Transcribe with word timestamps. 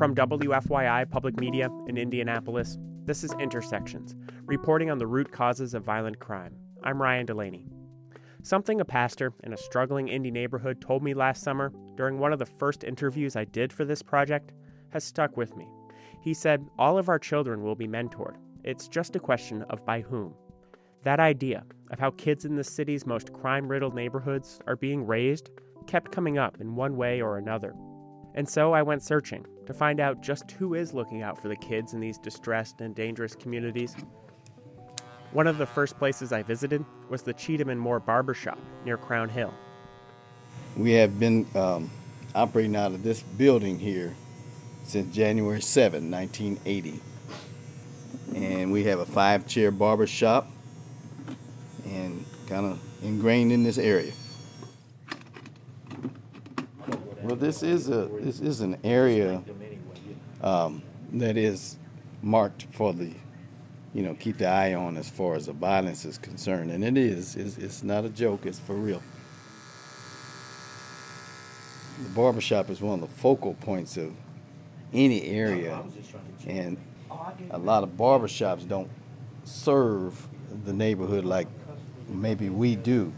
From 0.00 0.14
WFYI 0.14 1.10
Public 1.10 1.38
Media 1.38 1.68
in 1.86 1.98
Indianapolis, 1.98 2.78
this 3.04 3.22
is 3.22 3.34
Intersections, 3.38 4.16
reporting 4.46 4.90
on 4.90 4.96
the 4.96 5.06
root 5.06 5.30
causes 5.30 5.74
of 5.74 5.84
violent 5.84 6.18
crime. 6.18 6.56
I'm 6.82 7.02
Ryan 7.02 7.26
Delaney. 7.26 7.66
Something 8.42 8.80
a 8.80 8.84
pastor 8.86 9.34
in 9.44 9.52
a 9.52 9.58
struggling 9.58 10.08
Indy 10.08 10.30
neighborhood 10.30 10.80
told 10.80 11.02
me 11.02 11.12
last 11.12 11.42
summer 11.42 11.70
during 11.98 12.18
one 12.18 12.32
of 12.32 12.38
the 12.38 12.46
first 12.46 12.82
interviews 12.82 13.36
I 13.36 13.44
did 13.44 13.74
for 13.74 13.84
this 13.84 14.00
project 14.00 14.52
has 14.88 15.04
stuck 15.04 15.36
with 15.36 15.54
me. 15.54 15.68
He 16.22 16.32
said, 16.32 16.66
All 16.78 16.96
of 16.96 17.10
our 17.10 17.18
children 17.18 17.62
will 17.62 17.76
be 17.76 17.86
mentored. 17.86 18.36
It's 18.64 18.88
just 18.88 19.16
a 19.16 19.20
question 19.20 19.64
of 19.68 19.84
by 19.84 20.00
whom. 20.00 20.32
That 21.04 21.20
idea 21.20 21.62
of 21.90 21.98
how 21.98 22.12
kids 22.12 22.46
in 22.46 22.56
the 22.56 22.64
city's 22.64 23.04
most 23.04 23.34
crime 23.34 23.68
riddled 23.68 23.94
neighborhoods 23.94 24.60
are 24.66 24.76
being 24.76 25.06
raised 25.06 25.50
kept 25.86 26.10
coming 26.10 26.38
up 26.38 26.58
in 26.58 26.74
one 26.74 26.96
way 26.96 27.20
or 27.20 27.36
another. 27.36 27.74
And 28.34 28.48
so 28.48 28.72
I 28.72 28.80
went 28.80 29.02
searching 29.02 29.44
to 29.70 29.74
find 29.74 30.00
out 30.00 30.20
just 30.20 30.50
who 30.50 30.74
is 30.74 30.92
looking 30.92 31.22
out 31.22 31.40
for 31.40 31.46
the 31.46 31.54
kids 31.54 31.94
in 31.94 32.00
these 32.00 32.18
distressed 32.18 32.80
and 32.80 32.92
dangerous 32.92 33.36
communities. 33.36 33.94
One 35.30 35.46
of 35.46 35.58
the 35.58 35.66
first 35.66 35.96
places 35.96 36.32
I 36.32 36.42
visited 36.42 36.84
was 37.08 37.22
the 37.22 37.32
Cheatham 37.32 37.68
and 37.68 37.80
Moore 37.80 38.00
Barbershop 38.00 38.58
near 38.84 38.96
Crown 38.96 39.28
Hill. 39.28 39.54
We 40.76 40.90
have 40.94 41.20
been 41.20 41.46
um, 41.54 41.88
operating 42.34 42.74
out 42.74 42.90
of 42.90 43.04
this 43.04 43.22
building 43.22 43.78
here 43.78 44.16
since 44.82 45.14
January 45.14 45.62
7, 45.62 46.10
1980. 46.10 47.00
And 48.34 48.72
we 48.72 48.82
have 48.84 48.98
a 48.98 49.06
five 49.06 49.46
chair 49.46 49.70
barber 49.70 50.08
shop 50.08 50.48
and 51.84 52.24
kind 52.48 52.66
of 52.66 52.80
ingrained 53.04 53.52
in 53.52 53.62
this 53.62 53.78
area. 53.78 54.10
Well, 57.22 57.36
this 57.36 57.62
is 57.62 57.88
a 57.88 58.08
this 58.20 58.40
is 58.40 58.60
an 58.62 58.78
area 58.82 59.42
um, 60.42 60.82
that 61.12 61.36
is 61.36 61.76
marked 62.22 62.66
for 62.72 62.92
the, 62.94 63.12
you 63.92 64.02
know, 64.02 64.14
keep 64.14 64.38
the 64.38 64.46
eye 64.46 64.74
on 64.74 64.96
as 64.96 65.10
far 65.10 65.34
as 65.34 65.46
the 65.46 65.52
violence 65.52 66.04
is 66.04 66.16
concerned, 66.16 66.70
and 66.70 66.82
it 66.82 66.96
is. 66.96 67.36
It's, 67.36 67.58
it's 67.58 67.82
not 67.82 68.04
a 68.04 68.08
joke. 68.08 68.46
It's 68.46 68.58
for 68.58 68.74
real. 68.74 69.02
The 72.02 72.08
barbershop 72.10 72.70
is 72.70 72.80
one 72.80 73.02
of 73.02 73.08
the 73.10 73.14
focal 73.16 73.54
points 73.54 73.98
of 73.98 74.12
any 74.94 75.24
area, 75.24 75.82
and 76.46 76.78
a 77.50 77.58
lot 77.58 77.82
of 77.82 77.90
barbershops 77.90 78.66
don't 78.66 78.88
serve 79.44 80.26
the 80.64 80.72
neighborhood 80.72 81.24
like 81.26 81.48
maybe 82.08 82.48
we 82.48 82.76
do. 82.76 83.12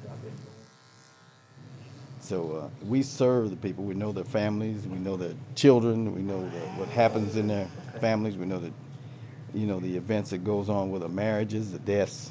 So 2.23 2.53
uh, 2.53 2.87
we 2.87 3.03
serve 3.03 3.51
the 3.51 3.57
people. 3.57 3.83
We 3.83 3.95
know 3.95 4.13
their 4.13 4.25
families. 4.25 4.87
We 4.87 4.99
know 4.99 5.17
their 5.17 5.35
children. 5.57 6.15
We 6.15 6.23
know 6.23 6.41
the, 6.41 6.61
what 6.79 6.89
happens 6.89 7.37
in 7.37 7.49
their 7.49 7.67
families. 8.01 8.37
We 8.37 8.47
know 8.47 8.61
that, 8.61 8.73
you 9.53 9.67
know, 9.67 9.81
the 9.81 9.97
events 9.97 10.31
that 10.31 10.45
goes 10.45 10.69
on 10.69 10.93
with 10.93 11.03
the 11.03 11.09
marriages, 11.09 11.73
the 11.73 11.81
deaths, 11.81 12.31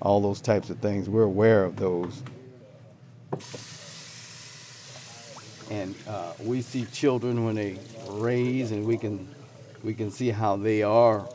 all 0.00 0.20
those 0.20 0.42
types 0.42 0.68
of 0.68 0.78
things. 0.80 1.08
We're 1.08 1.22
aware 1.22 1.64
of 1.64 1.76
those. 1.76 2.22
And 5.70 5.94
uh, 6.06 6.34
we 6.40 6.60
see 6.60 6.84
children 6.92 7.44
when 7.44 7.54
they 7.54 7.78
raise, 8.10 8.72
and 8.72 8.86
we 8.86 8.98
can 8.98 9.26
we 9.82 9.94
can 9.94 10.10
see 10.10 10.28
how 10.30 10.56
they 10.56 10.82
are 10.82 11.26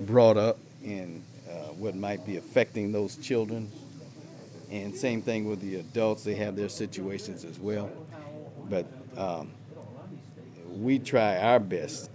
brought 0.00 0.36
up 0.36 0.58
and 0.84 1.22
uh, 1.48 1.72
what 1.74 1.94
might 1.94 2.24
be 2.26 2.36
affecting 2.36 2.90
those 2.90 3.16
children 3.16 3.70
and 4.70 4.94
same 4.94 5.22
thing 5.22 5.48
with 5.48 5.60
the 5.60 5.76
adults, 5.76 6.24
they 6.24 6.34
have 6.34 6.56
their 6.56 6.68
situations 6.68 7.44
as 7.44 7.58
well. 7.58 7.90
But 8.68 8.86
um, 9.16 9.52
we 10.68 10.98
try 10.98 11.38
our 11.38 11.60
best, 11.60 12.10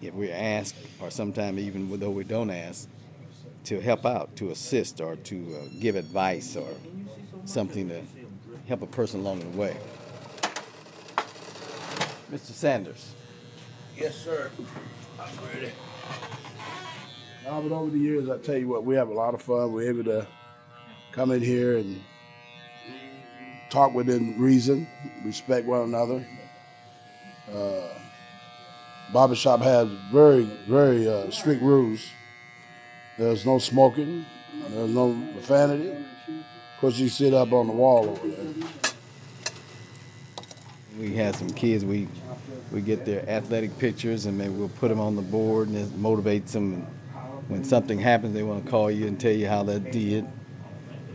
if 0.00 0.12
we're 0.14 0.34
asked, 0.34 0.76
or 1.00 1.10
sometimes 1.10 1.58
even 1.58 1.98
though 1.98 2.10
we 2.10 2.24
don't 2.24 2.50
ask, 2.50 2.88
to 3.64 3.80
help 3.80 4.04
out, 4.04 4.34
to 4.36 4.50
assist, 4.50 5.00
or 5.00 5.16
to 5.16 5.56
uh, 5.56 5.68
give 5.78 5.96
advice 5.96 6.56
or 6.56 6.68
something 7.44 7.88
to 7.88 8.02
help 8.66 8.82
a 8.82 8.86
person 8.86 9.20
along 9.20 9.40
the 9.40 9.56
way. 9.56 9.76
Mr. 12.30 12.52
Sanders. 12.52 13.14
Yes, 13.96 14.16
sir. 14.16 14.50
I'm 15.20 15.28
ready. 15.54 15.72
Now, 17.44 17.60
but 17.60 17.72
over 17.72 17.90
the 17.90 17.98
years, 17.98 18.28
I 18.28 18.38
tell 18.38 18.56
you 18.56 18.68
what, 18.68 18.84
we 18.84 18.94
have 18.94 19.08
a 19.08 19.14
lot 19.14 19.34
of 19.34 19.42
fun. 19.42 19.72
We're 19.72 19.90
able 19.90 20.04
to 20.04 20.26
come 21.12 21.30
in 21.30 21.42
here 21.42 21.76
and 21.76 22.02
talk 23.68 23.94
within 23.94 24.40
reason, 24.40 24.88
respect 25.24 25.66
one 25.66 25.82
another. 25.82 26.26
Uh, 27.52 27.88
barbershop 29.12 29.60
has 29.60 29.88
very, 30.10 30.44
very 30.66 31.06
uh, 31.06 31.30
strict 31.30 31.62
rules. 31.62 32.08
There's 33.18 33.44
no 33.44 33.58
smoking. 33.58 34.24
There's 34.68 34.90
no 34.90 35.12
profanity. 35.32 35.90
Of 35.90 36.80
course, 36.80 36.98
you 36.98 37.08
sit 37.08 37.34
up 37.34 37.52
on 37.52 37.66
the 37.66 37.72
wall 37.74 38.08
over 38.08 38.28
there. 38.28 38.68
We 40.98 41.14
had 41.14 41.36
some 41.36 41.50
kids. 41.50 41.84
We 41.84 42.08
we 42.70 42.80
get 42.80 43.04
their 43.04 43.28
athletic 43.28 43.78
pictures 43.78 44.24
and 44.24 44.38
maybe 44.38 44.54
we'll 44.54 44.68
put 44.70 44.88
them 44.88 44.98
on 44.98 45.14
the 45.14 45.22
board 45.22 45.68
and 45.68 45.76
it 45.76 45.90
motivates 45.90 46.52
them. 46.52 46.86
When 47.48 47.64
something 47.64 47.98
happens, 47.98 48.32
they 48.32 48.42
want 48.42 48.64
to 48.64 48.70
call 48.70 48.90
you 48.90 49.06
and 49.06 49.20
tell 49.20 49.32
you 49.32 49.46
how 49.46 49.62
that 49.64 49.92
did. 49.92 50.26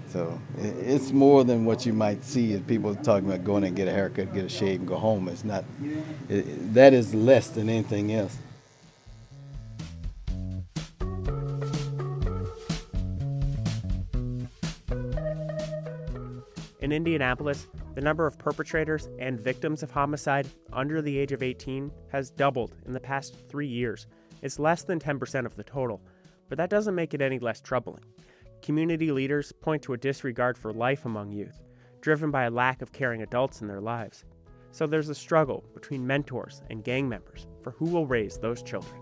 So 0.09 0.39
it's 0.57 1.11
more 1.11 1.43
than 1.43 1.65
what 1.65 1.85
you 1.85 1.93
might 1.93 2.23
see 2.23 2.53
as 2.53 2.61
people 2.61 2.95
talking 2.95 3.27
about 3.27 3.43
going 3.43 3.65
and 3.65 3.75
get 3.75 3.87
a 3.87 3.91
haircut, 3.91 4.33
get 4.33 4.45
a 4.45 4.49
shave, 4.49 4.79
and 4.79 4.87
go 4.87 4.95
home. 4.95 5.27
It's 5.27 5.43
not. 5.43 5.65
It, 6.29 6.73
that 6.73 6.93
is 6.93 7.13
less 7.13 7.49
than 7.49 7.69
anything 7.69 8.13
else. 8.13 8.37
In 16.79 16.93
Indianapolis, 16.93 17.67
the 17.95 18.01
number 18.01 18.25
of 18.25 18.37
perpetrators 18.37 19.09
and 19.19 19.37
victims 19.37 19.83
of 19.83 19.91
homicide 19.91 20.47
under 20.71 21.01
the 21.01 21.17
age 21.17 21.33
of 21.33 21.43
18 21.43 21.91
has 22.13 22.29
doubled 22.29 22.75
in 22.85 22.93
the 22.93 22.99
past 22.99 23.35
three 23.49 23.67
years. 23.67 24.07
It's 24.41 24.57
less 24.57 24.83
than 24.83 24.97
10% 24.97 25.45
of 25.45 25.57
the 25.57 25.65
total, 25.65 26.01
but 26.47 26.57
that 26.59 26.69
doesn't 26.69 26.95
make 26.95 27.13
it 27.13 27.21
any 27.21 27.39
less 27.39 27.59
troubling. 27.59 28.03
Community 28.67 29.13
leaders 29.13 29.53
point 29.53 29.81
to 29.83 29.93
a 29.93 29.97
disregard 29.97 30.57
for 30.57 30.73
life 30.73 31.05
among 31.05 31.31
youth, 31.31 31.63
driven 32.01 32.31
by 32.31 32.43
a 32.43 32.51
lack 32.51 32.81
of 32.81 32.91
caring 32.91 33.21
adults 33.21 33.61
in 33.61 33.67
their 33.69 33.79
lives. 33.79 34.25
So 34.71 34.85
there's 34.85 35.07
a 35.07 35.15
struggle 35.15 35.63
between 35.73 36.05
mentors 36.05 36.61
and 36.69 36.83
gang 36.83 37.07
members 37.07 37.47
for 37.63 37.71
who 37.71 37.85
will 37.85 38.05
raise 38.05 38.37
those 38.37 38.61
children. 38.61 38.99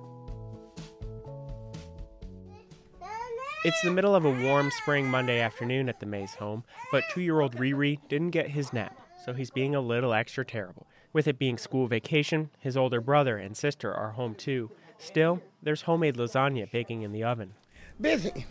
It's 3.63 3.81
the 3.81 3.89
middle 3.89 4.13
of 4.13 4.25
a 4.25 4.43
warm 4.43 4.69
spring 4.69 5.09
Monday 5.09 5.39
afternoon 5.39 5.89
at 5.89 5.99
the 5.99 6.05
Mays 6.05 6.35
home, 6.35 6.63
but 6.91 7.03
two 7.09 7.21
year 7.21 7.41
old 7.41 7.55
Riri 7.55 7.97
didn't 8.07 8.29
get 8.29 8.51
his 8.51 8.71
nap, 8.71 8.95
so 9.25 9.33
he's 9.33 9.49
being 9.49 9.73
a 9.73 9.81
little 9.81 10.13
extra 10.13 10.45
terrible. 10.45 10.85
With 11.11 11.27
it 11.27 11.39
being 11.39 11.57
school 11.57 11.87
vacation, 11.87 12.51
his 12.59 12.77
older 12.77 13.01
brother 13.01 13.39
and 13.39 13.57
sister 13.57 13.91
are 13.91 14.11
home 14.11 14.35
too. 14.35 14.69
Still, 14.99 15.41
there's 15.63 15.81
homemade 15.81 16.17
lasagna 16.17 16.71
baking 16.71 17.01
in 17.01 17.13
the 17.13 17.23
oven. 17.23 17.55
Busy. 17.99 18.45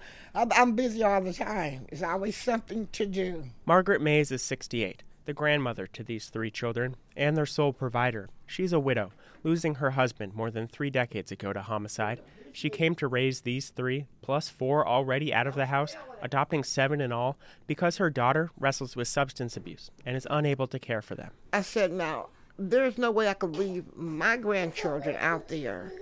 I'm 0.34 0.72
busy 0.72 1.02
all 1.02 1.20
the 1.20 1.32
time. 1.32 1.86
There's 1.90 2.02
always 2.02 2.36
something 2.36 2.88
to 2.92 3.06
do. 3.06 3.44
Margaret 3.66 4.00
Mays 4.00 4.30
is 4.32 4.42
68, 4.42 5.02
the 5.24 5.32
grandmother 5.32 5.86
to 5.88 6.02
these 6.02 6.28
three 6.28 6.50
children, 6.50 6.96
and 7.16 7.36
their 7.36 7.46
sole 7.46 7.72
provider. 7.72 8.28
She's 8.46 8.72
a 8.72 8.80
widow, 8.80 9.12
losing 9.42 9.76
her 9.76 9.92
husband 9.92 10.34
more 10.34 10.50
than 10.50 10.66
three 10.66 10.90
decades 10.90 11.32
ago 11.32 11.52
to 11.52 11.62
homicide. 11.62 12.20
She 12.52 12.68
came 12.68 12.94
to 12.96 13.06
raise 13.06 13.40
these 13.40 13.70
three, 13.70 14.06
plus 14.20 14.48
four 14.48 14.86
already 14.86 15.32
out 15.32 15.46
of 15.46 15.54
the 15.54 15.66
house, 15.66 15.96
adopting 16.20 16.64
seven 16.64 17.00
in 17.00 17.10
all, 17.10 17.38
because 17.66 17.96
her 17.96 18.10
daughter 18.10 18.50
wrestles 18.58 18.94
with 18.94 19.08
substance 19.08 19.56
abuse 19.56 19.90
and 20.04 20.16
is 20.16 20.26
unable 20.30 20.66
to 20.66 20.78
care 20.78 21.02
for 21.02 21.14
them. 21.14 21.30
I 21.52 21.62
said, 21.62 21.92
now, 21.92 22.28
there's 22.58 22.98
no 22.98 23.10
way 23.10 23.28
I 23.28 23.34
could 23.34 23.56
leave 23.56 23.96
my 23.96 24.36
grandchildren 24.36 25.16
out 25.18 25.48
there. 25.48 25.92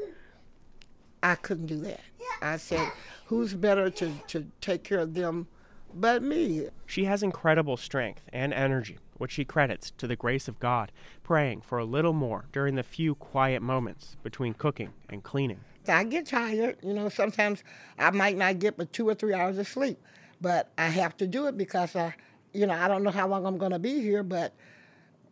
I 1.23 1.35
couldn't 1.35 1.67
do 1.67 1.79
that. 1.81 2.01
I 2.43 2.57
said, 2.57 2.91
who's 3.27 3.55
better 3.55 3.91
to, 3.91 4.13
to 4.29 4.47
take 4.61 4.85
care 4.85 5.01
of 5.01 5.15
them 5.15 5.47
but 5.93 6.23
me? 6.23 6.69
She 6.87 7.05
has 7.05 7.23
incredible 7.23 7.77
strength 7.77 8.23
and 8.33 8.55
energy, 8.55 8.99
which 9.19 9.33
she 9.33 9.45
credits 9.45 9.91
to 9.99 10.07
the 10.07 10.17
grace 10.17 10.49
of 10.49 10.59
God, 10.59 10.93
praying 11.23 11.63
for 11.63 11.79
a 11.79 11.85
little 11.85 12.13
more 12.13 12.47
during 12.53 12.77
the 12.77 12.83
few 12.83 13.15
quiet 13.15 13.61
moments 13.63 14.17
between 14.23 14.55
cooking 14.55 14.93
and 15.09 15.23
cleaning. 15.23 15.61
I 15.89 16.05
get 16.05 16.27
tired. 16.27 16.77
You 16.83 16.95
know, 16.95 17.09
sometimes 17.09 17.65
I 17.99 18.11
might 18.11 18.37
not 18.37 18.59
get 18.59 18.77
but 18.77 18.93
two 18.93 19.09
or 19.09 19.15
three 19.15 19.35
hours 19.35 19.59
of 19.59 19.67
sleep, 19.67 19.99
but 20.41 20.71
I 20.79 20.89
have 20.89 21.17
to 21.19 21.27
do 21.27 21.47
it 21.47 21.57
because 21.57 21.97
I, 21.97 22.15
you 22.53 22.67
know, 22.67 22.75
I 22.75 22.89
don't 22.89 23.03
know 23.03 23.11
how 23.11 23.27
long 23.29 23.47
I'm 23.47 23.59
going 23.59 23.73
to 23.73 23.79
be 23.79 24.01
here, 24.01 24.23
but 24.23 24.55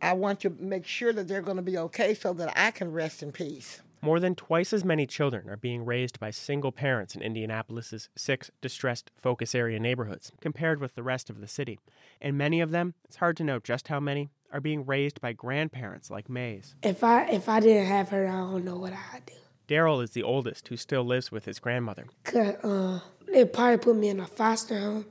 I 0.01 0.13
want 0.15 0.41
to 0.41 0.51
make 0.59 0.87
sure 0.87 1.13
that 1.13 1.29
they're 1.29 1.43
going 1.43 1.57
to 1.57 1.63
be 1.63 1.79
okay 1.79 2.15
so 2.15 2.33
that 2.35 2.53
I 2.57 2.71
can 2.71 2.93
rest 2.93 3.23
in 3.23 3.33
peace. 3.33 3.83
More 4.01 4.21
than 4.21 4.35
twice 4.35 4.73
as 4.73 4.85
many 4.85 5.07
children 5.07 5.49
are 5.49 5.57
being 5.57 5.85
raised 5.85 6.21
by 6.21 6.31
single 6.31 6.71
parents 6.71 7.15
in 7.15 7.23
Indianapolis's 7.23 8.09
six 8.17 8.51
distressed 8.61 9.11
focus 9.17 9.55
area 9.55 9.81
neighborhoods 9.81 10.33
compared 10.41 10.81
with 10.81 10.95
the 10.95 11.03
rest 11.03 11.29
of 11.31 11.41
the 11.41 11.49
city. 11.49 11.81
And 12.21 12.39
many 12.39 12.61
of 12.61 12.71
them, 12.71 12.95
it's 13.05 13.17
hard 13.17 13.37
to 13.39 13.45
know 13.45 13.59
just 13.59 13.89
how 13.89 13.99
many, 14.01 14.31
are 14.53 14.61
being 14.61 14.87
raised 14.87 15.21
by 15.21 15.33
grandparents 15.33 16.11
like 16.11 16.29
Mays. 16.29 16.75
If 16.83 17.05
I 17.05 17.27
if 17.27 17.49
I 17.49 17.61
didn't 17.61 17.87
have 17.87 18.09
her, 18.11 18.27
I 18.27 18.33
don't 18.33 18.65
know 18.65 18.79
what 18.79 18.93
I'd 18.93 19.27
do. 19.27 19.35
Daryl 19.69 20.03
is 20.03 20.11
the 20.11 20.23
oldest 20.23 20.69
who 20.69 20.77
still 20.77 21.05
lives 21.05 21.31
with 21.31 21.45
his 21.45 21.59
grandmother. 21.59 22.07
Cause 22.25 22.55
uh, 22.65 23.01
they 23.31 23.45
probably 23.45 23.77
put 23.77 23.97
me 23.97 24.09
in 24.09 24.21
a 24.21 24.27
foster 24.27 24.79
home. 24.79 25.07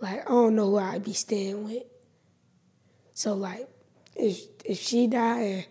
Like 0.00 0.26
I 0.26 0.30
don't 0.30 0.56
know 0.56 0.70
who 0.70 0.78
I'd 0.78 1.04
be 1.04 1.12
staying 1.12 1.64
with. 1.64 1.82
So 3.14 3.34
like, 3.34 3.68
if 4.16 4.40
if 4.64 4.80
she 4.80 5.06
died, 5.06 5.66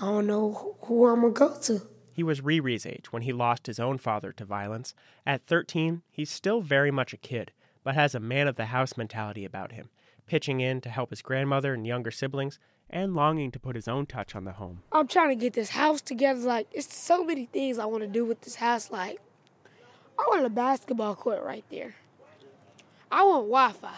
I 0.00 0.06
don't 0.06 0.26
know 0.26 0.76
who 0.82 1.06
I'm 1.06 1.20
gonna 1.20 1.32
go 1.34 1.54
to. 1.64 1.82
He 2.12 2.22
was 2.22 2.40
Riri's 2.40 2.86
age 2.86 3.12
when 3.12 3.22
he 3.22 3.34
lost 3.34 3.66
his 3.66 3.78
own 3.78 3.98
father 3.98 4.32
to 4.32 4.44
violence. 4.46 4.94
At 5.26 5.42
13, 5.42 6.00
he's 6.10 6.30
still 6.30 6.62
very 6.62 6.90
much 6.90 7.12
a 7.12 7.18
kid, 7.18 7.52
but 7.84 7.94
has 7.94 8.14
a 8.14 8.20
man 8.20 8.48
of 8.48 8.56
the 8.56 8.66
house 8.66 8.96
mentality 8.96 9.44
about 9.44 9.72
him, 9.72 9.90
pitching 10.26 10.60
in 10.60 10.80
to 10.80 10.88
help 10.88 11.10
his 11.10 11.20
grandmother 11.20 11.74
and 11.74 11.86
younger 11.86 12.10
siblings, 12.10 12.58
and 12.88 13.14
longing 13.14 13.50
to 13.50 13.60
put 13.60 13.76
his 13.76 13.86
own 13.86 14.06
touch 14.06 14.34
on 14.34 14.44
the 14.44 14.52
home. 14.52 14.82
I'm 14.90 15.06
trying 15.06 15.28
to 15.28 15.34
get 15.34 15.52
this 15.52 15.70
house 15.70 16.00
together. 16.00 16.40
Like, 16.40 16.68
it's 16.72 16.96
so 16.96 17.22
many 17.22 17.44
things 17.46 17.78
I 17.78 17.84
want 17.84 18.02
to 18.02 18.08
do 18.08 18.24
with 18.24 18.40
this 18.40 18.56
house. 18.56 18.90
Like, 18.90 19.20
I 20.18 20.24
want 20.28 20.46
a 20.46 20.50
basketball 20.50 21.14
court 21.14 21.42
right 21.42 21.64
there. 21.70 21.94
I 23.12 23.22
want 23.24 23.48
Wi 23.48 23.72
Fi. 23.72 23.94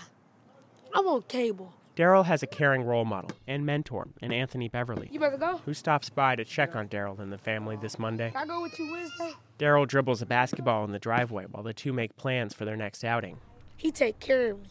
I 0.95 1.01
want 1.01 1.29
cable. 1.29 1.73
Daryl 1.97 2.25
has 2.25 2.43
a 2.43 2.47
caring 2.47 2.85
role 2.85 3.05
model 3.05 3.31
and 3.47 3.67
mentor 3.67 4.09
in 4.23 4.33
Anthony 4.33 4.69
Beverly, 4.69 5.09
You 5.13 5.21
better 5.21 5.37
go. 5.37 5.59
who 5.67 5.75
stops 5.75 6.09
by 6.09 6.37
to 6.37 6.45
check 6.45 6.75
on 6.75 6.89
Daryl 6.89 7.19
and 7.19 7.31
the 7.33 7.37
family 7.39 7.77
this 7.77 7.99
Monday. 7.99 8.31
Can 8.31 8.43
I 8.43 8.47
go 8.47 8.63
with 8.63 8.79
you 8.79 8.91
Wednesday? 8.91 9.33
Daryl 9.59 9.87
dribbles 9.87 10.23
a 10.23 10.27
basketball 10.27 10.85
in 10.85 10.93
the 10.93 10.99
driveway 10.99 11.45
while 11.51 11.63
the 11.63 11.75
two 11.75 11.93
make 11.93 12.17
plans 12.17 12.55
for 12.55 12.65
their 12.65 12.77
next 12.77 13.05
outing. 13.05 13.39
He 13.77 13.91
take 13.91 14.19
care 14.21 14.53
of 14.53 14.61
me. 14.61 14.69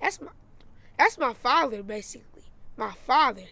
That's 0.00 0.20
my 0.20 0.28
that's 0.98 1.16
my 1.16 1.32
father 1.32 1.82
basically. 1.84 2.42
My 2.76 2.92
father. 3.06 3.44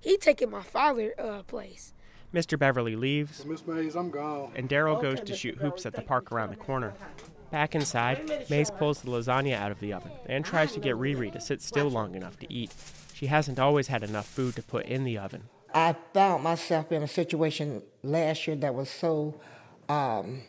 He 0.00 0.16
taking 0.16 0.50
my 0.50 0.62
father 0.62 1.14
uh 1.18 1.42
place. 1.42 1.92
Mr. 2.32 2.58
Beverly 2.58 2.96
leaves, 2.96 3.44
Miss 3.44 3.66
Mays, 3.66 3.94
I'm 3.94 4.10
gone. 4.10 4.52
and 4.54 4.68
Daryl 4.68 5.02
goes 5.02 5.20
to 5.20 5.36
shoot 5.36 5.56
hoops 5.56 5.84
at 5.84 5.92
the 5.94 6.00
park 6.02 6.32
around 6.32 6.50
the 6.50 6.56
corner. 6.56 6.94
Back 7.52 7.74
inside, 7.74 8.46
Mays 8.48 8.70
pulls 8.70 9.02
the 9.02 9.10
lasagna 9.10 9.54
out 9.54 9.70
of 9.70 9.78
the 9.78 9.92
oven 9.92 10.10
and 10.24 10.42
tries 10.42 10.72
to 10.72 10.80
get 10.80 10.96
Riri 10.96 11.30
to 11.32 11.40
sit 11.40 11.60
still 11.60 11.88
long 11.90 12.14
enough 12.14 12.38
to 12.38 12.50
eat. 12.50 12.72
She 13.12 13.26
hasn't 13.26 13.58
always 13.58 13.88
had 13.88 14.02
enough 14.02 14.26
food 14.26 14.56
to 14.56 14.62
put 14.62 14.86
in 14.86 15.04
the 15.04 15.18
oven. 15.18 15.42
I 15.74 15.94
found 16.14 16.44
myself 16.44 16.90
in 16.90 17.02
a 17.02 17.08
situation 17.08 17.82
last 18.02 18.46
year 18.46 18.56
that 18.56 18.74
was 18.74 18.88
so 18.88 19.38
um, 19.90 20.44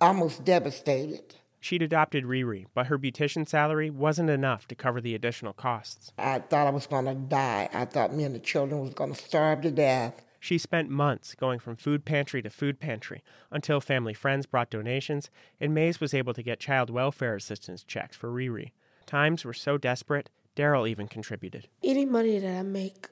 almost 0.00 0.44
devastated. 0.44 1.34
She'd 1.58 1.82
adopted 1.82 2.24
Riri, 2.24 2.66
but 2.74 2.86
her 2.86 2.96
beautician 2.96 3.48
salary 3.48 3.90
wasn't 3.90 4.30
enough 4.30 4.68
to 4.68 4.76
cover 4.76 5.00
the 5.00 5.16
additional 5.16 5.52
costs. 5.52 6.12
I 6.16 6.38
thought 6.38 6.68
I 6.68 6.70
was 6.70 6.86
going 6.86 7.06
to 7.06 7.14
die. 7.14 7.68
I 7.72 7.86
thought 7.86 8.14
me 8.14 8.22
and 8.22 8.36
the 8.36 8.40
children 8.40 8.80
was 8.80 8.94
going 8.94 9.12
to 9.12 9.20
starve 9.20 9.62
to 9.62 9.72
death. 9.72 10.22
She 10.42 10.58
spent 10.58 10.90
months 10.90 11.36
going 11.36 11.60
from 11.60 11.76
food 11.76 12.04
pantry 12.04 12.42
to 12.42 12.50
food 12.50 12.80
pantry 12.80 13.22
until 13.52 13.80
family 13.80 14.12
friends 14.12 14.44
brought 14.44 14.70
donations 14.70 15.30
and 15.60 15.72
Mays 15.72 16.00
was 16.00 16.12
able 16.12 16.34
to 16.34 16.42
get 16.42 16.58
child 16.58 16.90
welfare 16.90 17.36
assistance 17.36 17.84
checks 17.84 18.16
for 18.16 18.28
Riri. 18.28 18.72
Times 19.06 19.44
were 19.44 19.52
so 19.52 19.78
desperate, 19.78 20.30
Daryl 20.56 20.88
even 20.88 21.06
contributed. 21.06 21.68
Any 21.84 22.04
money 22.04 22.40
that 22.40 22.58
I 22.58 22.62
make, 22.62 23.06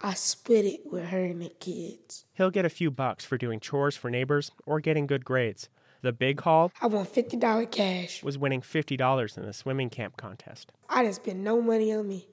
I 0.00 0.14
split 0.14 0.64
it 0.64 0.80
with 0.90 1.04
her 1.10 1.26
and 1.26 1.40
the 1.42 1.50
kids. 1.60 2.24
He'll 2.34 2.50
get 2.50 2.64
a 2.64 2.68
few 2.70 2.90
bucks 2.90 3.24
for 3.24 3.38
doing 3.38 3.60
chores 3.60 3.96
for 3.96 4.10
neighbors 4.10 4.50
or 4.66 4.80
getting 4.80 5.06
good 5.06 5.24
grades. 5.24 5.68
The 6.02 6.12
big 6.12 6.40
haul 6.40 6.72
I 6.82 6.88
want 6.88 7.06
fifty 7.08 7.36
dollar 7.36 7.66
cash. 7.66 8.20
was 8.24 8.36
winning 8.36 8.62
$50 8.62 9.38
in 9.38 9.46
the 9.46 9.52
swimming 9.52 9.90
camp 9.90 10.16
contest. 10.16 10.72
I 10.88 11.04
didn't 11.04 11.14
spend 11.14 11.44
no 11.44 11.62
money 11.62 11.92
on 11.94 12.08
me. 12.08 12.26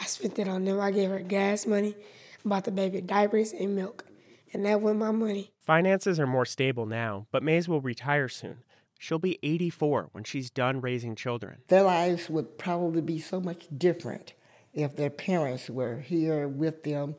I 0.00 0.04
spent 0.04 0.38
it 0.38 0.46
on 0.46 0.64
them. 0.64 0.78
I 0.80 0.92
gave 0.92 1.10
her 1.10 1.18
gas 1.18 1.66
money, 1.66 1.96
bought 2.44 2.64
the 2.64 2.70
baby 2.70 3.00
diapers 3.00 3.52
and 3.52 3.74
milk, 3.74 4.04
and 4.52 4.64
that 4.64 4.80
was 4.80 4.94
my 4.94 5.10
money. 5.10 5.50
Finances 5.62 6.20
are 6.20 6.26
more 6.26 6.44
stable 6.44 6.86
now, 6.86 7.26
but 7.30 7.42
Mays 7.42 7.68
will 7.68 7.80
retire 7.80 8.28
soon. 8.28 8.58
She'll 8.98 9.18
be 9.18 9.38
84 9.42 10.08
when 10.12 10.24
she's 10.24 10.50
done 10.50 10.80
raising 10.80 11.14
children. 11.16 11.58
Their 11.68 11.82
lives 11.82 12.30
would 12.30 12.56
probably 12.58 13.02
be 13.02 13.18
so 13.18 13.40
much 13.40 13.66
different 13.76 14.32
if 14.72 14.96
their 14.96 15.10
parents 15.10 15.68
were 15.68 16.00
here 16.00 16.48
with 16.48 16.82
them, 16.82 17.16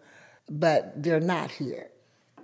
but 0.49 1.01
they're 1.01 1.19
not 1.19 1.51
here. 1.51 1.89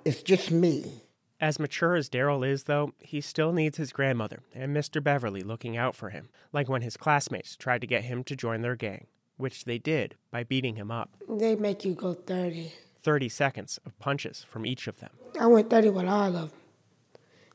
It's 0.05 0.21
just 0.21 0.51
me. 0.51 1.03
As 1.39 1.59
mature 1.59 1.95
as 1.95 2.09
Daryl 2.09 2.47
is, 2.47 2.63
though, 2.63 2.93
he 2.99 3.19
still 3.19 3.51
needs 3.51 3.77
his 3.77 3.91
grandmother 3.91 4.43
and 4.53 4.75
Mr. 4.75 5.03
Beverly 5.03 5.41
looking 5.41 5.75
out 5.75 5.95
for 5.95 6.09
him, 6.09 6.29
like 6.53 6.69
when 6.69 6.81
his 6.81 6.95
classmates 6.95 7.55
tried 7.55 7.81
to 7.81 7.87
get 7.87 8.05
him 8.05 8.23
to 8.25 8.35
join 8.35 8.61
their 8.61 8.75
gang, 8.75 9.07
which 9.37 9.65
they 9.65 9.77
did 9.77 10.15
by 10.31 10.43
beating 10.43 10.75
him 10.75 10.91
up. 10.91 11.09
They 11.29 11.55
make 11.55 11.85
you 11.85 11.93
go 11.93 12.13
30. 12.13 12.71
30 13.01 13.29
seconds 13.29 13.79
of 13.85 13.97
punches 13.99 14.45
from 14.47 14.65
each 14.65 14.87
of 14.87 14.99
them. 14.99 15.11
I 15.39 15.47
went 15.47 15.69
30 15.69 15.89
with 15.89 16.07
all 16.07 16.27
of 16.27 16.33
them. 16.33 16.51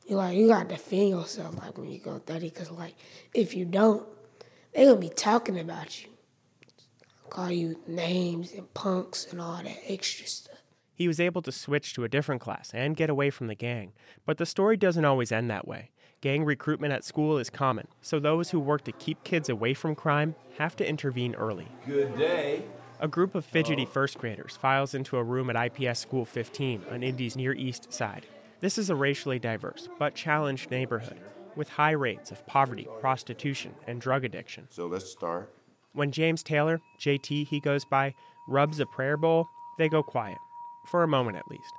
You 0.07 0.15
like 0.15 0.35
you 0.35 0.47
gotta 0.47 0.67
defend 0.69 1.09
yourself 1.09 1.55
like 1.59 1.77
when 1.77 1.89
you 1.91 1.99
go 1.99 2.19
30, 2.19 2.49
cause 2.49 2.71
like 2.71 2.95
if 3.33 3.55
you 3.55 3.65
don't, 3.65 4.05
they 4.73 4.85
gonna 4.85 4.99
be 4.99 5.09
talking 5.09 5.59
about 5.59 6.01
you, 6.01 6.09
call 7.29 7.51
you 7.51 7.79
names 7.87 8.51
and 8.53 8.71
punks 8.73 9.27
and 9.31 9.39
all 9.39 9.61
that 9.61 9.77
extra 9.87 10.25
stuff. 10.25 10.57
He 10.93 11.07
was 11.07 11.19
able 11.19 11.41
to 11.43 11.51
switch 11.51 11.93
to 11.93 12.03
a 12.03 12.09
different 12.09 12.41
class 12.41 12.71
and 12.73 12.95
get 12.95 13.09
away 13.09 13.29
from 13.29 13.47
the 13.47 13.55
gang, 13.55 13.93
but 14.25 14.37
the 14.37 14.45
story 14.45 14.77
doesn't 14.77 15.05
always 15.05 15.31
end 15.31 15.49
that 15.49 15.67
way. 15.67 15.91
Gang 16.21 16.43
recruitment 16.43 16.91
at 16.91 17.05
school 17.05 17.37
is 17.37 17.49
common, 17.49 17.87
so 18.01 18.19
those 18.19 18.49
who 18.49 18.59
work 18.59 18.83
to 18.83 18.91
keep 18.91 19.23
kids 19.23 19.47
away 19.47 19.73
from 19.73 19.95
crime 19.95 20.35
have 20.57 20.75
to 20.75 20.87
intervene 20.87 21.33
early. 21.35 21.69
Good 21.87 22.17
day. 22.17 22.63
A 22.99 23.07
group 23.07 23.35
of 23.35 23.45
fidgety 23.45 23.85
first 23.85 24.17
graders 24.17 24.57
files 24.57 24.93
into 24.93 25.15
a 25.15 25.23
room 25.23 25.49
at 25.49 25.55
IPS 25.55 25.99
School 25.99 26.25
15 26.25 26.83
on 26.91 27.03
Indy's 27.03 27.37
Near 27.37 27.53
East 27.53 27.93
Side. 27.93 28.25
This 28.59 28.77
is 28.77 28.89
a 28.89 28.95
racially 28.95 29.39
diverse 29.39 29.87
but 29.97 30.13
challenged 30.13 30.69
neighborhood 30.69 31.21
with 31.55 31.69
high 31.69 31.91
rates 31.91 32.31
of 32.31 32.45
poverty, 32.45 32.89
prostitution, 32.99 33.73
and 33.87 34.01
drug 34.01 34.25
addiction. 34.25 34.67
So 34.69 34.87
let's 34.87 35.09
start. 35.09 35.53
When 35.93 36.11
James 36.11 36.43
Taylor, 36.43 36.81
JT 36.99 37.47
he 37.47 37.61
goes 37.61 37.85
by, 37.85 38.13
rubs 38.45 38.81
a 38.81 38.85
prayer 38.85 39.15
bowl, 39.15 39.47
they 39.77 39.87
go 39.87 40.03
quiet. 40.03 40.37
For 40.85 41.03
a 41.03 41.07
moment 41.07 41.37
at 41.37 41.47
least. 41.49 41.73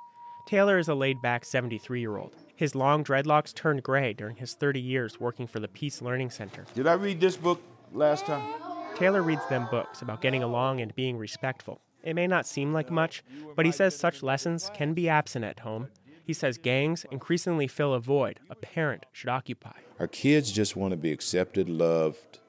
Taylor 0.45 0.77
is 0.77 0.87
a 0.87 0.95
laid 0.95 1.21
back 1.21 1.45
73 1.45 1.99
year 1.99 2.17
old. 2.17 2.35
His 2.55 2.75
long 2.75 3.03
dreadlocks 3.03 3.53
turned 3.53 3.83
gray 3.83 4.13
during 4.13 4.35
his 4.35 4.53
30 4.53 4.79
years 4.79 5.19
working 5.19 5.47
for 5.47 5.59
the 5.59 5.67
Peace 5.67 6.01
Learning 6.01 6.29
Center. 6.29 6.65
Did 6.73 6.87
I 6.87 6.93
read 6.93 7.19
this 7.19 7.37
book 7.37 7.61
last 7.91 8.25
time? 8.25 8.47
Taylor 8.95 9.23
reads 9.23 9.47
them 9.47 9.67
books 9.71 10.01
about 10.01 10.21
getting 10.21 10.43
along 10.43 10.81
and 10.81 10.93
being 10.95 11.17
respectful. 11.17 11.81
It 12.03 12.15
may 12.15 12.27
not 12.27 12.47
seem 12.47 12.73
like 12.73 12.91
much, 12.91 13.23
but 13.55 13.65
he 13.65 13.71
says 13.71 13.95
such 13.95 14.23
lessons 14.23 14.71
can 14.73 14.93
be 14.93 15.07
absent 15.07 15.45
at 15.45 15.59
home. 15.59 15.89
He 16.23 16.33
says 16.33 16.57
gangs 16.57 17.05
increasingly 17.11 17.67
fill 17.67 17.93
a 17.93 17.99
void 17.99 18.39
a 18.49 18.55
parent 18.55 19.05
should 19.11 19.29
occupy. 19.29 19.79
Our 19.99 20.07
kids 20.07 20.51
just 20.51 20.75
want 20.75 20.91
to 20.91 20.97
be 20.97 21.11
accepted, 21.11 21.69
loved, 21.69 22.39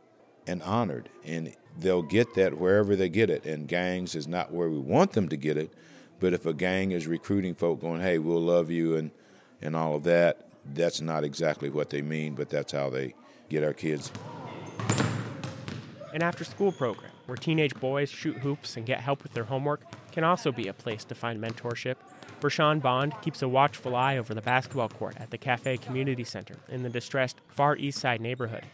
and 0.46 0.62
honored. 0.62 1.08
And 1.24 1.54
they'll 1.78 2.02
get 2.02 2.34
that 2.34 2.58
wherever 2.58 2.96
they 2.96 3.08
get 3.08 3.30
it. 3.30 3.44
And 3.46 3.68
gangs 3.68 4.14
is 4.14 4.26
not 4.28 4.52
where 4.52 4.68
we 4.68 4.78
want 4.78 5.12
them 5.12 5.28
to 5.28 5.36
get 5.36 5.56
it. 5.56 5.72
But 6.22 6.34
if 6.34 6.46
a 6.46 6.54
gang 6.54 6.92
is 6.92 7.08
recruiting 7.08 7.56
folk 7.56 7.80
going, 7.80 8.00
hey, 8.00 8.18
we'll 8.18 8.40
love 8.40 8.70
you 8.70 8.94
and, 8.94 9.10
and 9.60 9.74
all 9.74 9.96
of 9.96 10.04
that, 10.04 10.46
that's 10.64 11.00
not 11.00 11.24
exactly 11.24 11.68
what 11.68 11.90
they 11.90 12.00
mean, 12.00 12.36
but 12.36 12.48
that's 12.48 12.70
how 12.70 12.90
they 12.90 13.16
get 13.48 13.64
our 13.64 13.72
kids. 13.72 14.12
An 16.14 16.22
after 16.22 16.44
school 16.44 16.70
program 16.70 17.10
where 17.26 17.36
teenage 17.36 17.74
boys 17.74 18.08
shoot 18.08 18.36
hoops 18.36 18.76
and 18.76 18.86
get 18.86 19.00
help 19.00 19.24
with 19.24 19.32
their 19.32 19.42
homework 19.42 19.80
can 20.12 20.22
also 20.22 20.52
be 20.52 20.68
a 20.68 20.72
place 20.72 21.02
to 21.06 21.16
find 21.16 21.42
mentorship. 21.42 21.96
Rashawn 22.40 22.80
Bond 22.80 23.20
keeps 23.20 23.42
a 23.42 23.48
watchful 23.48 23.96
eye 23.96 24.16
over 24.16 24.32
the 24.32 24.42
basketball 24.42 24.90
court 24.90 25.16
at 25.18 25.32
the 25.32 25.38
Cafe 25.38 25.78
Community 25.78 26.22
Center 26.22 26.54
in 26.68 26.84
the 26.84 26.88
distressed 26.88 27.40
Far 27.48 27.76
East 27.76 27.98
Side 27.98 28.20
neighborhood. 28.20 28.64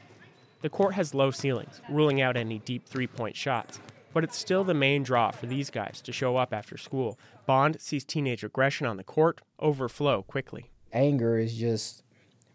The 0.60 0.68
court 0.68 0.92
has 0.94 1.14
low 1.14 1.30
ceilings, 1.30 1.80
ruling 1.88 2.20
out 2.20 2.36
any 2.36 2.58
deep 2.58 2.86
three 2.86 3.06
point 3.06 3.36
shots, 3.36 3.80
but 4.18 4.24
it's 4.24 4.36
still 4.36 4.64
the 4.64 4.74
main 4.74 5.04
draw 5.04 5.30
for 5.30 5.46
these 5.46 5.70
guys 5.70 6.00
to 6.02 6.10
show 6.10 6.36
up 6.36 6.52
after 6.52 6.76
school. 6.76 7.16
Bond 7.46 7.80
sees 7.80 8.04
teenage 8.04 8.42
aggression 8.42 8.84
on 8.84 8.96
the 8.96 9.04
court 9.04 9.40
overflow 9.60 10.22
quickly. 10.22 10.72
anger 10.92 11.38
is 11.38 11.54
just 11.56 12.02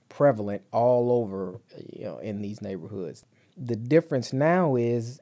prevalent 0.10 0.62
all 0.74 1.10
over 1.10 1.62
you 1.93 2.03
know 2.03 2.17
in 2.17 2.41
these 2.41 2.62
neighborhoods 2.62 3.24
the 3.55 3.77
difference 3.77 4.34
now 4.34 4.75
is 4.75 5.22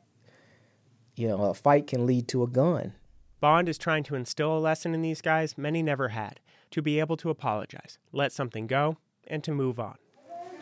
you 1.16 1.28
know 1.28 1.44
a 1.44 1.54
fight 1.54 1.86
can 1.86 2.08
lead 2.08 2.28
to 2.28 2.42
a 2.42 2.48
gun 2.48 2.94
Bond 3.40 3.70
is 3.70 3.78
trying 3.78 4.04
to 4.06 4.16
instill 4.16 4.58
a 4.58 4.60
lesson 4.60 4.96
in 4.96 5.04
these 5.04 5.22
guys 5.22 5.60
many 5.60 5.84
never 5.84 6.08
had 6.08 6.40
to 6.72 6.82
be 6.82 7.00
able 7.00 7.18
to 7.18 7.30
apologize, 7.30 8.00
let 8.12 8.32
something 8.32 8.66
go, 8.66 8.98
and 9.28 9.44
to 9.44 9.52
move 9.52 9.80
on. 9.80 9.98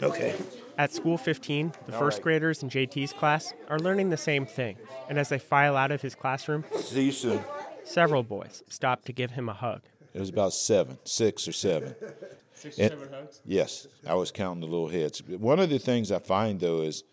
Okay. 0.04 0.36
At 0.80 0.94
School 0.94 1.18
15, 1.18 1.74
the 1.88 1.92
first 1.92 2.22
graders 2.22 2.64
in 2.64 2.70
JT's 2.70 3.12
class 3.12 3.54
are 3.68 3.80
learning 3.80 4.12
the 4.12 4.16
same 4.16 4.46
thing, 4.46 4.78
and 5.10 5.20
as 5.20 5.28
they 5.28 5.38
file 5.38 5.76
out 5.76 5.92
of 5.92 6.02
his 6.02 6.16
classroom, 6.16 6.64
See 6.78 7.08
you 7.08 7.12
soon. 7.12 7.42
several 7.84 8.24
boys 8.24 8.64
stop 8.70 9.04
to 9.04 9.12
give 9.12 9.32
him 9.32 9.50
a 9.50 9.54
hug. 9.54 9.82
It 10.14 10.22
was 10.22 10.30
about 10.30 10.54
seven, 10.54 10.98
six 11.04 11.50
or 11.50 11.52
seven. 11.52 11.96
Six 12.54 12.80
or 12.80 12.88
seven 12.88 13.10
hugs? 13.12 13.42
Yes, 13.44 13.88
I 14.08 14.14
was 14.14 14.32
counting 14.32 14.62
the 14.62 14.68
little 14.68 14.88
heads. 14.88 15.22
One 15.22 15.60
of 15.60 15.70
the 15.70 15.80
things 15.80 16.14
I 16.14 16.20
find 16.20 16.62
though 16.62 16.80
is 16.80 17.04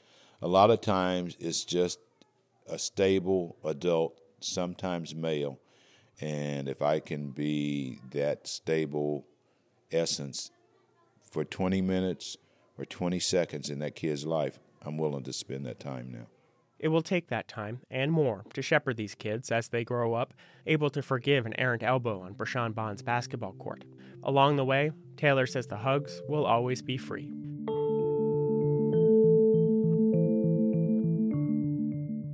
a 0.41 0.47
lot 0.47 0.71
of 0.71 0.81
times 0.81 1.37
it's 1.41 1.65
just 1.65 1.99
a 2.69 2.79
stable 2.79 3.57
adult 3.65 4.21
sometimes 4.39 5.13
male. 5.13 5.59
And 6.21 6.69
if 6.69 6.83
I 6.83 7.01
can 7.01 7.31
be 7.31 7.99
that 8.13 8.47
stable 8.47 9.27
essence 9.91 10.53
for 11.33 11.45
20 11.45 11.83
minutes 11.83 12.37
or 12.79 12.85
20 12.85 13.19
seconds 13.21 13.71
in 13.71 13.79
that 13.81 13.95
kid's 13.95 14.27
life, 14.27 14.59
I'm 14.83 14.99
willing 14.99 15.25
to 15.25 15.33
spend 15.33 15.65
that 15.67 15.81
time 15.81 16.11
now. 16.13 16.27
It 16.79 16.89
will 16.89 17.03
take 17.03 17.29
that 17.29 17.49
time 17.49 17.81
and 17.91 18.13
more 18.13 18.45
to 18.53 18.61
shepherd 18.61 18.99
these 18.99 19.15
kids 19.15 19.51
as 19.51 19.69
they 19.69 19.83
grow 19.83 20.13
up, 20.13 20.35
able 20.67 20.91
to 20.91 21.01
forgive 21.03 21.47
an 21.47 21.59
errant 21.59 21.83
elbow 21.83 22.21
on 22.21 22.35
Brashawn 22.35 22.75
Bond's 22.75 23.01
basketball 23.03 23.55
court. 23.55 23.87
Along 24.23 24.57
the 24.57 24.65
way, 24.65 24.91
Taylor 25.17 25.47
says 25.47 25.67
the 25.67 25.79
hugs 25.79 26.21
will 26.29 26.45
always 26.45 26.83
be 26.83 26.99
free. 26.99 27.33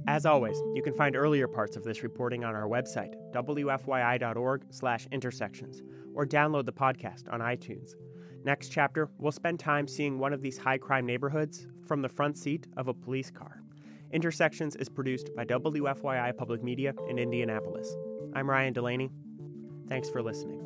As 0.09 0.27
always, 0.27 0.61
you 0.75 0.83
can 0.83 0.95
find 0.95 1.15
earlier 1.17 1.47
parts 1.47 1.77
of 1.77 1.85
this 1.85 2.03
reporting 2.03 2.43
on 2.45 2.57
our 2.57 2.67
website, 2.67 3.15
wfyi.org/intersections, 3.33 5.83
or 6.15 6.27
download 6.27 6.67
the 6.67 6.73
podcast 6.73 7.33
on 7.33 7.39
iTunes. 7.41 7.95
Next 8.45 8.71
chapter, 8.71 9.09
we'll 9.19 9.33
spend 9.33 9.61
time 9.61 9.87
seeing 9.87 10.19
one 10.19 10.33
of 10.33 10.43
these 10.43 10.59
high 10.59 10.79
crime 10.79 11.07
neighborhoods 11.07 11.67
from 11.87 12.03
the 12.03 12.09
front 12.09 12.37
seat 12.37 12.67
of 12.77 12.89
a 12.89 12.95
police 12.95 13.31
car. 13.31 13.63
Intersections 14.13 14.77
is 14.77 14.89
produced 14.89 15.31
by 15.37 15.45
WFYI 15.45 16.37
Public 16.37 16.63
Media 16.63 16.93
in 17.09 17.19
Indianapolis. 17.19 17.95
I'm 18.35 18.51
Ryan 18.51 18.73
Delaney. 18.73 19.11
Thanks 19.89 20.11
for 20.11 20.23
listening. 20.23 20.62